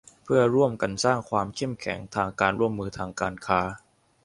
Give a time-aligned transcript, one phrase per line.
[0.23, 3.61] เพื่อร่วมกันสร้างความเข้มแข็งทางการร่วมมือทางการค้า